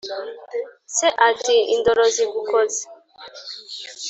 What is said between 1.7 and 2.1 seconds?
indoro